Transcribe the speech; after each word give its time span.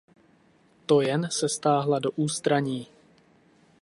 Toyen 0.85 1.31
se 1.31 1.49
stáhla 1.49 1.99
do 1.99 2.11
ústraní. 2.11 2.87